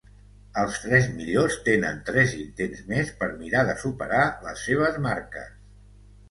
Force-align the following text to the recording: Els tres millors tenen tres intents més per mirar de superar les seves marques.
Els 0.59 0.77
tres 0.85 1.09
millors 1.17 1.57
tenen 1.67 1.99
tres 2.07 2.33
intents 2.45 2.81
més 2.93 3.11
per 3.21 3.29
mirar 3.43 3.63
de 3.69 3.77
superar 3.83 4.23
les 4.49 4.65
seves 4.71 4.99
marques. 5.07 5.55